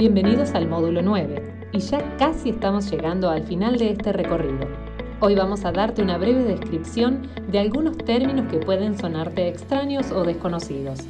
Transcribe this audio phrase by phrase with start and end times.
[0.00, 4.66] Bienvenidos al módulo 9 y ya casi estamos llegando al final de este recorrido.
[5.20, 10.24] Hoy vamos a darte una breve descripción de algunos términos que pueden sonarte extraños o
[10.24, 11.00] desconocidos.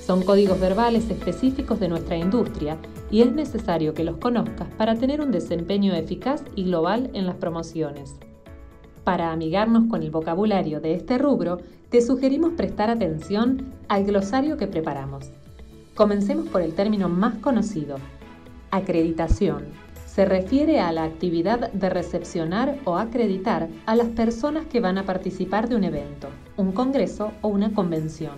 [0.00, 2.76] Son códigos verbales específicos de nuestra industria
[3.10, 7.34] y es necesario que los conozcas para tener un desempeño eficaz y global en las
[7.34, 8.14] promociones.
[9.02, 11.58] Para amigarnos con el vocabulario de este rubro,
[11.90, 15.32] te sugerimos prestar atención al glosario que preparamos.
[15.94, 17.96] Comencemos por el término más conocido,
[18.72, 19.66] acreditación.
[20.06, 25.04] Se refiere a la actividad de recepcionar o acreditar a las personas que van a
[25.04, 28.34] participar de un evento, un congreso o una convención.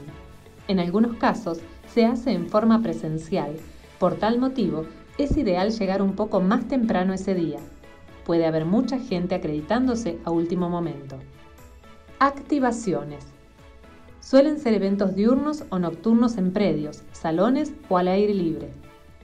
[0.68, 1.60] En algunos casos
[1.92, 3.56] se hace en forma presencial.
[3.98, 4.86] Por tal motivo,
[5.18, 7.60] es ideal llegar un poco más temprano ese día.
[8.24, 11.16] Puede haber mucha gente acreditándose a último momento.
[12.18, 13.24] Activaciones.
[14.20, 18.72] Suelen ser eventos diurnos o nocturnos en predios, salones o al aire libre.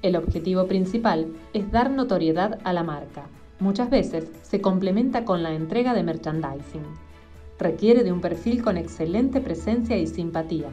[0.03, 3.27] El objetivo principal es dar notoriedad a la marca.
[3.59, 6.84] Muchas veces se complementa con la entrega de merchandising.
[7.59, 10.69] Requiere de un perfil con excelente presencia y simpatía.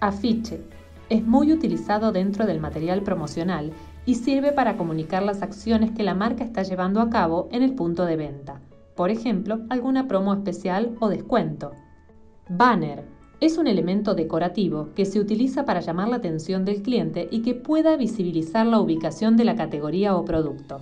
[0.00, 0.60] Afiche.
[1.08, 3.72] Es muy utilizado dentro del material promocional
[4.04, 7.74] y sirve para comunicar las acciones que la marca está llevando a cabo en el
[7.74, 8.60] punto de venta.
[8.94, 11.72] Por ejemplo, alguna promo especial o descuento.
[12.48, 13.04] Banner
[13.42, 17.54] es un elemento decorativo que se utiliza para llamar la atención del cliente y que
[17.54, 20.80] pueda visibilizar la ubicación de la categoría o producto.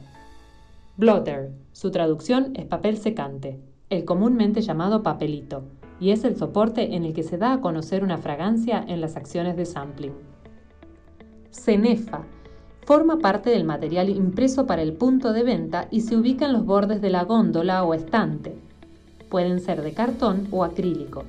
[0.98, 5.62] Blotter, su traducción es papel secante, el comúnmente llamado papelito,
[6.00, 9.16] y es el soporte en el que se da a conocer una fragancia en las
[9.16, 10.12] acciones de sampling.
[11.50, 12.25] Cenefa
[12.84, 16.66] forma parte del material impreso para el punto de venta y se ubica en los
[16.66, 18.55] bordes de la góndola o estante.
[19.31, 21.25] Pueden ser de cartón o acrílico.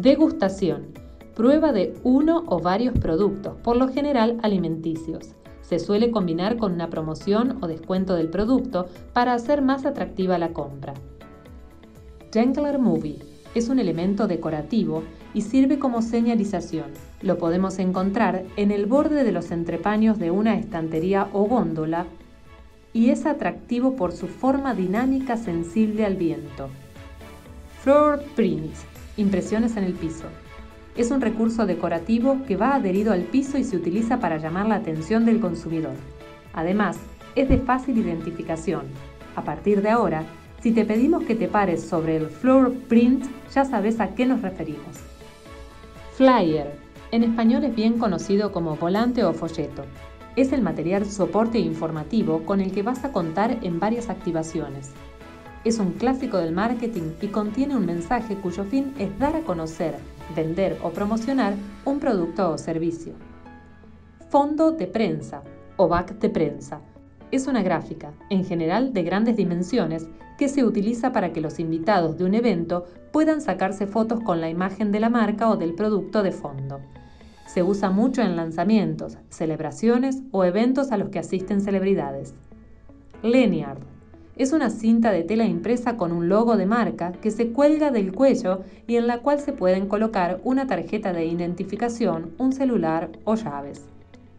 [0.00, 0.92] Degustación.
[1.34, 5.34] Prueba de uno o varios productos, por lo general alimenticios.
[5.60, 10.52] Se suele combinar con una promoción o descuento del producto para hacer más atractiva la
[10.52, 10.94] compra.
[12.32, 13.18] Jangler Movie
[13.56, 15.02] es un elemento decorativo
[15.34, 16.92] y sirve como señalización.
[17.20, 22.06] Lo podemos encontrar en el borde de los entrepaños de una estantería o góndola
[22.92, 26.68] y es atractivo por su forma dinámica sensible al viento.
[27.82, 28.84] Floor Prints
[29.18, 30.26] Impresiones en el piso.
[30.96, 34.76] Es un recurso decorativo que va adherido al piso y se utiliza para llamar la
[34.76, 35.94] atención del consumidor.
[36.52, 36.98] Además,
[37.34, 38.82] es de fácil identificación.
[39.34, 40.22] A partir de ahora,
[40.62, 44.40] si te pedimos que te pares sobre el floor print, ya sabes a qué nos
[44.40, 44.98] referimos.
[46.14, 46.78] Flyer.
[47.10, 49.82] En español es bien conocido como volante o folleto.
[50.36, 54.92] Es el material soporte informativo con el que vas a contar en varias activaciones.
[55.64, 59.96] Es un clásico del marketing y contiene un mensaje cuyo fin es dar a conocer,
[60.36, 61.54] vender o promocionar
[61.84, 63.14] un producto o servicio.
[64.30, 65.42] Fondo de prensa
[65.76, 66.80] o back de prensa.
[67.32, 70.06] Es una gráfica, en general de grandes dimensiones,
[70.38, 74.48] que se utiliza para que los invitados de un evento puedan sacarse fotos con la
[74.48, 76.78] imagen de la marca o del producto de fondo.
[77.46, 82.34] Se usa mucho en lanzamientos, celebraciones o eventos a los que asisten celebridades.
[83.22, 83.97] Lanyard
[84.38, 88.12] es una cinta de tela impresa con un logo de marca que se cuelga del
[88.12, 93.34] cuello y en la cual se pueden colocar una tarjeta de identificación, un celular o
[93.34, 93.84] llaves.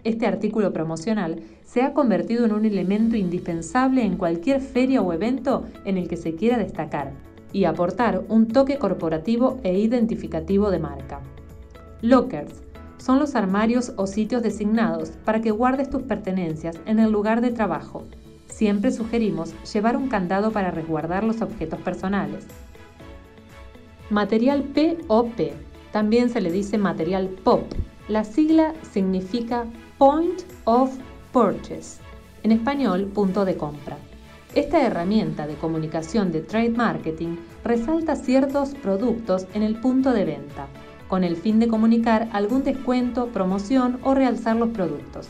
[0.05, 5.65] Este artículo promocional se ha convertido en un elemento indispensable en cualquier feria o evento
[5.83, 7.11] en el que se quiera destacar
[7.51, 11.19] y aportar un toque corporativo e identificativo de marca.
[12.01, 12.63] Lockers
[12.97, 17.51] son los armarios o sitios designados para que guardes tus pertenencias en el lugar de
[17.51, 18.05] trabajo
[18.59, 22.45] Siempre sugerimos llevar un candado para resguardar los objetos personales.
[24.09, 25.53] Material POP.
[25.93, 27.71] También se le dice material POP.
[28.09, 29.63] La sigla significa
[29.97, 30.93] Point of
[31.31, 32.01] Purchase.
[32.43, 33.97] En español, punto de compra.
[34.53, 40.67] Esta herramienta de comunicación de trade marketing resalta ciertos productos en el punto de venta,
[41.07, 45.29] con el fin de comunicar algún descuento, promoción o realzar los productos.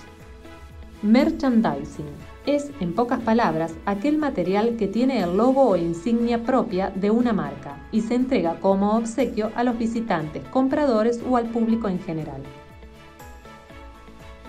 [1.04, 2.08] Merchandising
[2.46, 7.34] es, en pocas palabras, aquel material que tiene el logo o insignia propia de una
[7.34, 12.42] marca y se entrega como obsequio a los visitantes, compradores o al público en general.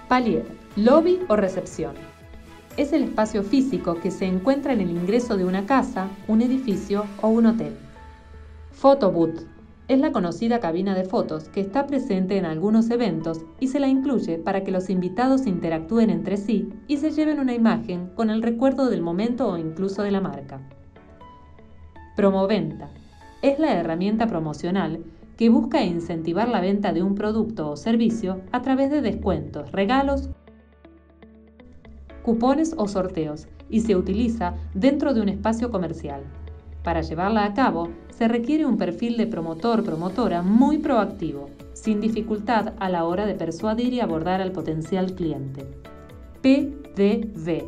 [0.08, 0.44] Palier,
[0.76, 1.94] lobby o recepción.
[2.76, 7.04] Es el espacio físico que se encuentra en el ingreso de una casa, un edificio
[7.20, 7.76] o un hotel.
[8.72, 9.59] Photobooth
[9.90, 13.88] es la conocida cabina de fotos que está presente en algunos eventos y se la
[13.88, 18.40] incluye para que los invitados interactúen entre sí y se lleven una imagen con el
[18.40, 20.60] recuerdo del momento o incluso de la marca.
[22.14, 22.90] Promoventa
[23.42, 25.02] es la herramienta promocional
[25.36, 30.30] que busca incentivar la venta de un producto o servicio a través de descuentos, regalos
[32.22, 36.22] cupones o sorteos y se utiliza dentro de un espacio comercial.
[36.82, 42.88] Para llevarla a cabo, se requiere un perfil de promotor-promotora muy proactivo, sin dificultad a
[42.88, 45.66] la hora de persuadir y abordar al potencial cliente.
[46.42, 47.64] PDV.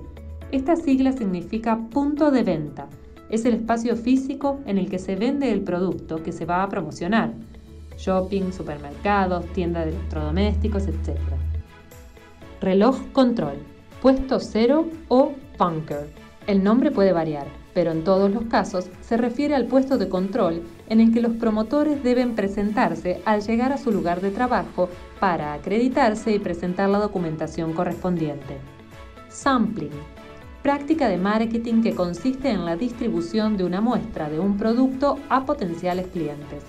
[0.51, 2.89] Esta sigla significa punto de venta.
[3.29, 6.69] Es el espacio físico en el que se vende el producto que se va a
[6.69, 7.33] promocionar.
[7.99, 11.19] Shopping, supermercados, tiendas de electrodomésticos, etc.
[12.61, 13.57] Reloj control,
[14.01, 16.11] puesto cero o bunker.
[16.47, 20.63] El nombre puede variar, pero en todos los casos se refiere al puesto de control
[20.89, 24.89] en el que los promotores deben presentarse al llegar a su lugar de trabajo
[25.21, 28.59] para acreditarse y presentar la documentación correspondiente.
[29.29, 29.91] Sampling.
[30.63, 35.45] Práctica de marketing que consiste en la distribución de una muestra de un producto a
[35.45, 36.63] potenciales clientes.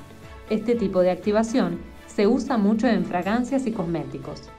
[0.49, 4.49] Este tipo de activación se usa mucho en fragancias y cosméticos.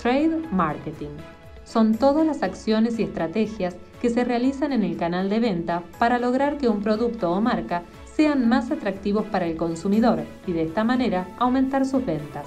[0.00, 1.33] Trade Marketing
[1.64, 6.18] son todas las acciones y estrategias que se realizan en el canal de venta para
[6.18, 7.82] lograr que un producto o marca
[8.14, 12.46] sean más atractivos para el consumidor y de esta manera aumentar sus ventas.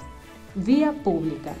[0.54, 1.52] Vía pública.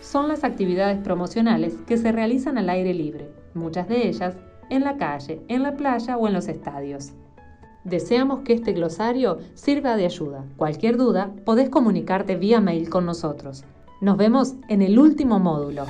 [0.00, 4.36] Son las actividades promocionales que se realizan al aire libre, muchas de ellas
[4.70, 7.12] en la calle, en la playa o en los estadios.
[7.84, 10.44] Deseamos que este glosario sirva de ayuda.
[10.56, 13.64] Cualquier duda, podés comunicarte vía mail con nosotros.
[14.00, 15.86] Nos vemos en el último módulo.